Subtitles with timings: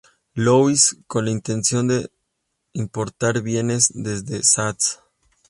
[0.33, 2.11] Louis con la intención de
[2.73, 4.97] importar bienes desde St.